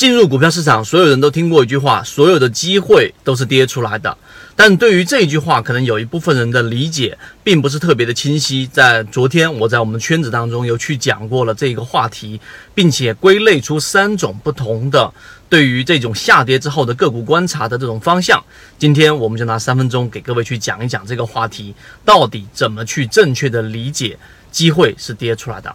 [0.00, 4.16] 进入股票市场，所有人都听过一句话：所有的机会都是跌出来的。
[4.56, 8.66] 但对于这一句话，可能有一部分人的理解并不是特别的清晰。
[8.66, 12.40] 在昨天，我在我们圈子当中有去讲过了这个话题，
[12.74, 15.12] 并且归类出三种不同的
[15.50, 18.42] 对于这种下跌之后的个股观察的这种方向。
[18.78, 21.74] 今天，我们就拿三分钟给各位去讲一讲这个话题，
[22.06, 24.18] 到底怎么去正确的理解
[24.50, 25.70] 机会是跌出来的。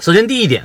[0.00, 0.64] 首先，第一点。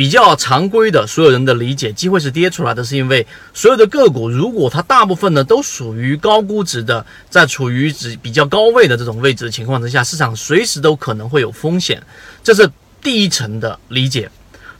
[0.00, 12.02] 比较常规的，所有人的理解，机会是跌出来的，是因为所有的个股，如果它大部分呢都属于高估值的，在处于指比较高位的这种位置的情况之下，市场随时都可能会有风险，
[12.42, 12.66] 这是
[13.02, 14.30] 第一层的理解。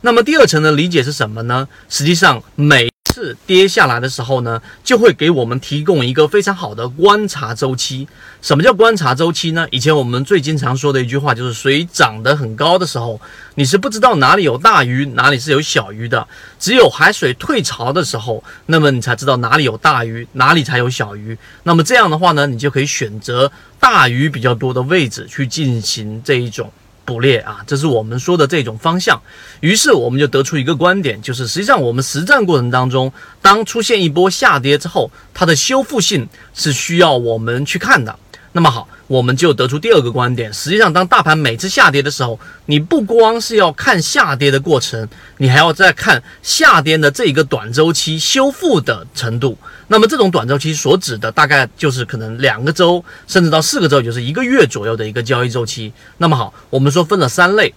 [0.00, 1.68] 那么第二层的理解是什么呢？
[1.90, 8.06] 实际上每次跌下来的时候呢，就会给我们提供一个非常好的观察周期。
[8.40, 9.66] 什么叫观察周期呢？
[9.70, 13.20] 以前我们最经常说的一句话就是：水涨得很高的时候，
[13.56, 16.26] 你是不知道哪里有大鱼，哪里是有小鱼的；
[16.58, 21.36] 只有海水退潮的时候，那么你才知道哪里有大鱼，哪里才有小鱼。
[21.64, 26.72] 那么这样的话呢，你就可以选择大鱼比较多的位置去进行这一种。
[27.04, 29.20] 捕猎啊，这是我们说的这种方向。
[29.60, 33.12] 于是我们就得出一个观点，就是实际上我们实战过程当中，
[33.42, 38.18] 当出现一波下跌之后，它的修复性是需要我们去看的。
[38.52, 38.88] 那么好。
[39.06, 49.58] 我们就得出第二个观点，实际上，当大盘每次下跌的时候，你不光是要看下跌的过程，你还要再看下跌的这一个短周期修复的程度。
[49.88, 55.92] 那么，这种短周期所指的大概就是可能两个周，甚至到四个周，就是一个月左右的一个交易周期。
[56.18, 57.74] 那么好，我们说分了三类，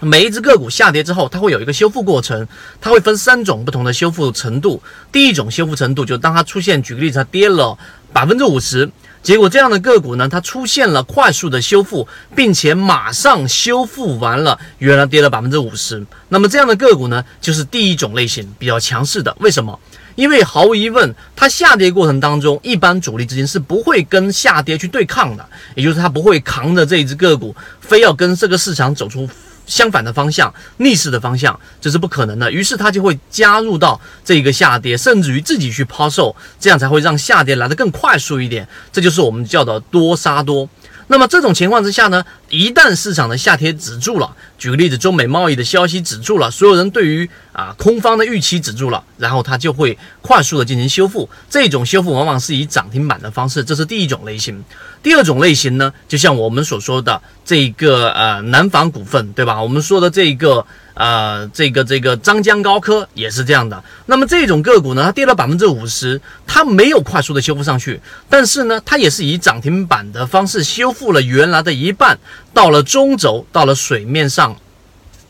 [0.00, 2.46] 每一只个股下跌之后，它会有一个修复过程，
[2.78, 4.82] 它会分三种不同的修复程度。
[5.10, 7.78] 第一种修复程度，就当它出现，举个例子，它跌了
[8.12, 8.90] 百分之五十。
[9.28, 16.02] 结果这样的个股呢，它出现了快速的修复，并且马上修复完了，原来跌了百分之五十。
[16.30, 19.36] 那么这样的个股呢，就是第一种类型比较强势的。
[19.40, 19.78] 为什么？
[20.14, 29.28] 因为毫无疑问，它下跌过程当中，一般主力资金是不会跟下跌去对抗的，也就是它不会扛着这一只个股，非要跟这个市场走出。
[29.68, 32.50] 相反的方向，逆势的方向，这是不可能的。
[32.50, 38.66] 于是他就会加入到这个下跌，甚至于自己去抛售，这样才会让下跌来得更快速一点。
[38.90, 40.68] 这就是我们叫的多杀多。
[41.08, 51.28] 那么这种情况之下呢，一旦市场的下跌止住了，举个例子，中美贸易的消息止住了，所有人对于啊空方的预期止住了，然后它就会快速的进行修复。
[51.50, 54.62] 这种修复往往是以涨停板的方式，这是第一种类型。
[55.02, 59.62] 第二种类型呢，就像我们所说的这个呃南纺股份，对吧？
[59.62, 60.64] 我们说的这个。
[60.98, 63.80] 呃，这个这个张江高科也是这样的。
[64.06, 72.18] 那么这种个股呢，它跌了百分之五十，它没有快速的修复上去，但是呢，它也是以涨停板的方式修复了原来的一半，
[72.52, 74.56] 到了中轴，到了水面上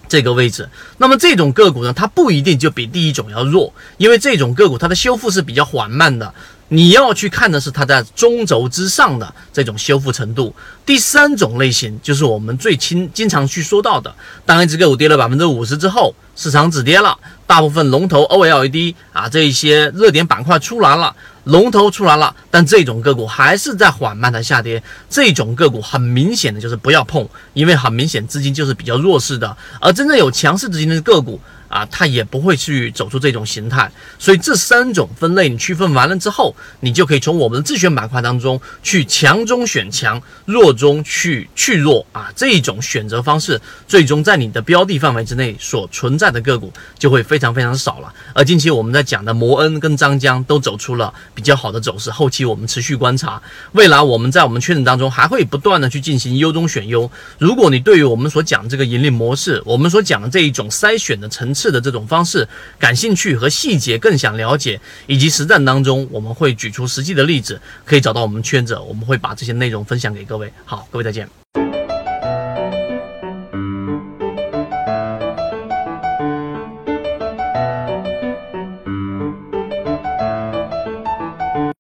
[0.09, 0.67] 这个位置。
[0.97, 6.33] 那么这种个股呢，它不一定就比第一种要弱，因为这种个股它的修复是比较缓慢的。
[6.69, 10.55] 你要去看的是它在中轴之上的这种修复程度。
[10.85, 14.15] 第三种类型就是我们最经经常去说到的，
[14.45, 21.15] 当一只个股跌了百分之五十之后，市场止跌了，大部分龙头 OLED 啊这一些热点板块出来了，
[21.45, 24.83] 龙头出来了，但这种个股还是在缓慢的下跌。
[25.09, 31.41] 这种个股很明显的就是不要碰，因为很明显资金就是比较弱势的，而真正有强势资金的个股。
[31.69, 48.15] 啊，它也不会去走出这种形态，所以这三种分类你区分完了之后，你就可以从我们的自选板块当中去强中选强，弱中去去弱啊，这一种选择方式，最终在你的标的范围之内所存在的个股就会非常非常少了。
[48.33, 53.43] 而近期我们在讲的摩恩跟张江都走出了比较好的走势，后期我们持续观察，
[53.73, 57.11] 未来我们在我们圈子当中还会不断的去进行优中选优。
[57.39, 62.47] 如果你对于我们所讲这个盈利模式，我们所讲的这一种筛选的层，次的这种方式
[62.79, 70.53] 感兴趣和细节更想了解，以及实战当中我们会举出实际的例子，可以找到我们圈子，我们会把这些内容分享给各位。
[70.65, 71.29] 好，各位再见。